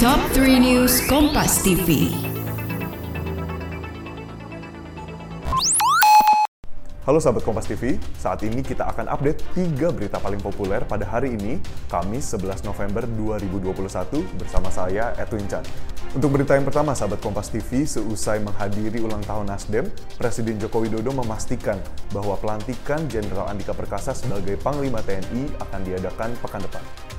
Top 0.00 0.16
3 0.32 0.64
News 0.64 1.04
Kompas 1.12 1.60
TV. 1.60 2.08
Halo 7.04 7.20
sahabat 7.20 7.44
Kompas 7.44 7.68
TV, 7.68 8.00
saat 8.16 8.40
ini 8.40 8.64
kita 8.64 8.88
akan 8.88 9.12
update 9.12 9.44
3 9.52 9.92
berita 9.92 10.16
paling 10.16 10.40
populer 10.40 10.80
pada 10.88 11.04
hari 11.04 11.36
ini, 11.36 11.60
Kamis 11.92 12.32
11 12.32 12.64
November 12.64 13.04
2021 13.12 14.24
bersama 14.40 14.72
saya 14.72 15.12
Edwin 15.20 15.44
Chan. 15.44 15.68
Untuk 16.16 16.32
berita 16.32 16.56
yang 16.56 16.64
pertama, 16.64 16.96
sahabat 16.96 17.20
Kompas 17.20 17.52
TV, 17.52 17.84
seusai 17.84 18.40
menghadiri 18.40 19.04
ulang 19.04 19.20
tahun 19.20 19.52
Nasdem, 19.52 19.84
Presiden 20.16 20.56
Joko 20.56 20.80
Widodo 20.80 21.12
memastikan 21.12 21.76
bahwa 22.08 22.40
pelantikan 22.40 23.04
Jenderal 23.04 23.52
Andika 23.52 23.76
Perkasa 23.76 24.16
sebagai 24.16 24.56
Panglima 24.64 25.04
TNI 25.04 25.60
akan 25.60 25.80
diadakan 25.84 26.32
pekan 26.40 26.64
depan. 26.64 27.09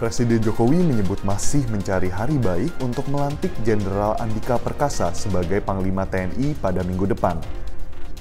Presiden 0.00 0.40
Jokowi 0.40 0.80
menyebut 0.80 1.20
masih 1.28 1.60
mencari 1.68 2.08
hari 2.08 2.40
baik 2.40 2.72
untuk 2.80 3.04
melantik 3.12 3.52
Jenderal 3.68 4.16
Andika 4.16 4.56
Perkasa 4.56 5.12
sebagai 5.12 5.60
Panglima 5.60 6.08
TNI 6.08 6.56
pada 6.56 6.80
minggu 6.80 7.04
depan. 7.04 7.36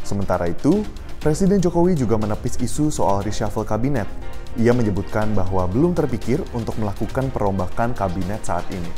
Sementara 0.04 0.52
itu, 0.52 0.84
Presiden 1.24 1.64
Jokowi 1.64 1.96
juga 1.96 2.20
menepis 2.20 2.60
isu 2.60 2.92
soal 2.92 3.24
reshuffle 3.24 3.64
kabinet. 3.64 4.12
Ia 4.60 4.76
menyebutkan 4.76 5.32
bahwa 5.32 5.72
belum 5.72 5.96
terpikir 5.96 6.44
untuk 6.52 6.76
melakukan 6.84 7.32
perombakan 7.32 7.96
kabinet 7.96 8.44
saat 8.44 8.68
ini. 8.76 8.92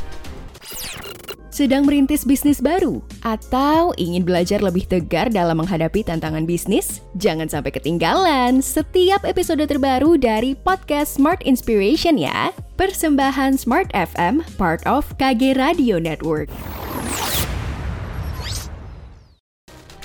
Sedang 1.54 1.86
merintis 1.86 2.26
bisnis 2.26 2.58
baru 2.58 3.06
atau 3.22 3.94
ingin 3.98 4.26
belajar 4.26 4.58
lebih 4.58 4.86
tegar 4.86 5.30
dalam 5.30 5.62
menghadapi 5.62 6.02
tantangan 6.02 6.46
bisnis? 6.46 7.02
Jangan 7.18 7.46
sampai 7.46 7.70
ketinggalan 7.74 8.60
setiap 8.60 9.22
episode 9.22 9.62
terbaru 9.62 10.18
dari 10.18 10.58
podcast 10.58 11.16
Smart 11.16 11.42
Inspiration 11.46 12.18
ya. 12.18 12.50
Persembahan 12.76 13.54
Smart 13.54 13.88
FM, 13.94 14.42
part 14.58 14.82
of 14.84 15.06
KG 15.16 15.54
Radio 15.54 16.02
Network. 16.02 16.50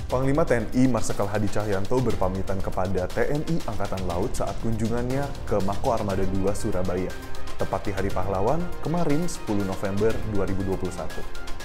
Panglima 0.07 0.47
TNI 0.47 0.87
Marsikal 0.87 1.27
Hadi 1.27 1.52
Cahyanto 1.52 1.99
berpamitan 1.99 2.63
kepada 2.63 3.11
TNI 3.11 3.59
Angkatan 3.67 4.07
Laut 4.07 4.31
saat 4.31 4.55
kunjungannya 4.63 5.27
ke 5.43 5.59
Mako 5.67 5.99
Armada 5.99 6.23
2 6.23 6.47
Surabaya 6.55 7.11
tepat 7.57 7.89
di 7.89 7.91
Hari 7.91 8.13
Pahlawan 8.13 8.61
kemarin 8.85 9.25
10 9.25 9.65
November 9.65 10.13
2021. 10.31 11.57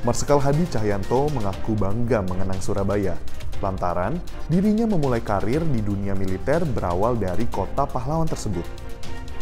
Marsikal 0.00 0.40
Hadi 0.40 0.64
Cahyanto 0.64 1.28
mengaku 1.28 1.76
bangga 1.76 2.24
mengenang 2.24 2.56
Surabaya, 2.64 3.20
lantaran 3.60 4.16
dirinya 4.48 4.88
memulai 4.88 5.20
karir 5.20 5.60
di 5.60 5.84
dunia 5.84 6.16
militer 6.16 6.64
berawal 6.64 7.20
dari 7.20 7.44
kota 7.52 7.84
pahlawan 7.84 8.24
tersebut. 8.24 8.64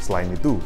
Selain 0.03 0.27
itu, 0.35 0.59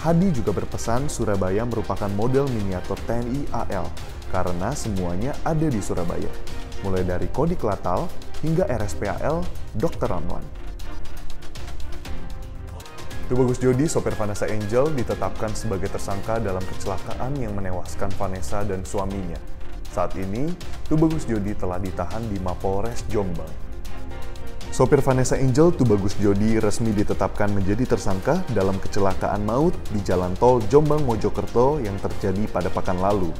Hadi 0.00 0.32
juga 0.32 0.56
berpesan 0.56 1.12
Surabaya 1.12 1.60
merupakan 1.68 2.08
model 2.16 2.48
miniatur 2.56 2.96
TNI 3.04 3.52
AL 3.52 3.84
karena 4.32 4.72
semuanya 4.72 5.36
ada 5.44 5.68
di 5.68 5.80
Surabaya, 5.84 6.32
mulai 6.80 7.04
dari 7.04 7.28
Kodik 7.28 7.68
Latal 7.68 8.08
hingga 8.40 8.64
RSPAL 8.64 9.44
Dr. 9.76 10.08
Ramlan. 10.08 10.44
Tubagus 13.24 13.56
Jodi, 13.56 13.88
sopir 13.88 14.12
Vanessa 14.12 14.44
Angel, 14.44 14.92
ditetapkan 14.92 15.48
sebagai 15.56 15.88
tersangka 15.88 16.36
dalam 16.36 16.60
kecelakaan 16.60 17.32
yang 17.40 17.56
menewaskan 17.56 18.12
Vanessa 18.20 18.60
dan 18.68 18.84
suaminya. 18.84 19.40
Saat 19.88 20.12
ini, 20.20 20.52
Tubagus 20.92 21.24
Jodi 21.24 21.56
telah 21.56 21.80
ditahan 21.80 22.20
di 22.28 22.36
Mapolres 22.44 23.00
Jombang. 23.08 23.48
Sopir 24.68 25.00
Vanessa 25.00 25.40
Angel 25.40 25.72
Tubagus 25.72 26.20
Jodi 26.20 26.60
resmi 26.60 26.92
ditetapkan 26.92 27.48
menjadi 27.48 27.96
tersangka 27.96 28.44
dalam 28.52 28.76
kecelakaan 28.76 29.40
maut 29.48 29.72
di 29.88 30.04
jalan 30.04 30.36
tol 30.36 30.60
Jombang 30.68 31.00
Mojokerto 31.08 31.80
yang 31.80 31.96
terjadi 31.96 32.44
pada 32.52 32.68
pekan 32.68 33.00
lalu. 33.00 33.32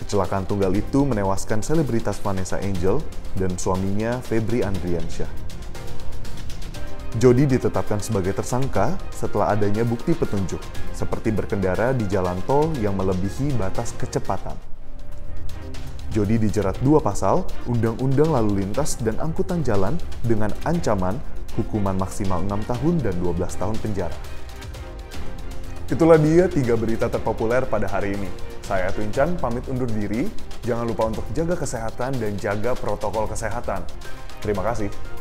Kecelakaan 0.00 0.48
tunggal 0.48 0.72
itu 0.72 1.04
menewaskan 1.04 1.60
selebritas 1.60 2.22
Vanessa 2.24 2.56
Angel 2.56 3.04
dan 3.36 3.52
suaminya 3.60 4.16
Febri 4.24 4.64
Andriansyah. 4.64 5.47
Jody 7.18 7.50
ditetapkan 7.50 7.98
sebagai 7.98 8.30
tersangka 8.30 8.94
setelah 9.10 9.50
adanya 9.50 9.82
bukti 9.82 10.14
petunjuk, 10.14 10.62
seperti 10.94 11.34
berkendara 11.34 11.90
di 11.90 12.06
jalan 12.06 12.38
tol 12.46 12.70
yang 12.78 12.94
melebihi 12.94 13.58
batas 13.58 13.90
kecepatan. 13.98 14.54
Jody 16.14 16.38
dijerat 16.38 16.78
dua 16.78 17.02
pasal, 17.02 17.42
Undang-Undang 17.66 18.30
Lalu 18.30 18.62
Lintas 18.62 19.02
dan 19.02 19.18
Angkutan 19.18 19.66
Jalan 19.66 19.98
dengan 20.22 20.54
ancaman 20.62 21.18
hukuman 21.58 21.98
maksimal 21.98 22.38
6 22.46 22.70
tahun 22.70 22.94
dan 23.02 23.14
12 23.18 23.34
tahun 23.60 23.76
penjara. 23.82 24.18
Itulah 25.90 26.22
dia 26.22 26.46
tiga 26.46 26.78
berita 26.78 27.10
terpopuler 27.10 27.66
pada 27.66 27.90
hari 27.90 28.14
ini. 28.14 28.30
Saya 28.62 28.94
Twin 28.94 29.10
Chan 29.10 29.34
pamit 29.42 29.66
undur 29.66 29.90
diri. 29.90 30.30
Jangan 30.62 30.86
lupa 30.86 31.10
untuk 31.10 31.26
jaga 31.34 31.58
kesehatan 31.58 32.14
dan 32.20 32.38
jaga 32.38 32.78
protokol 32.78 33.26
kesehatan. 33.26 33.82
Terima 34.38 34.62
kasih. 34.62 35.17